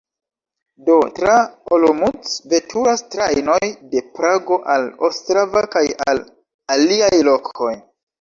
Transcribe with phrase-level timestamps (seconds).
[0.85, 1.33] Do, tra
[1.75, 6.23] Olomouc veturas trajnoj de Prago al Ostrava kaj al
[6.77, 7.71] aliaj lokoj.